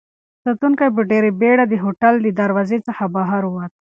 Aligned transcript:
ساتونکی 0.43 0.87
په 0.95 1.01
ډېرې 1.11 1.29
بېړه 1.39 1.65
د 1.69 1.73
هوټل 1.83 2.13
له 2.23 2.29
دروازې 2.41 2.77
څخه 2.87 3.03
بهر 3.15 3.41
ووت. 3.47 3.71